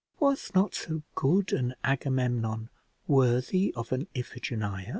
[0.19, 2.69] Was not so good an Agamemnon
[3.07, 4.89] worthy of an Iphigenia?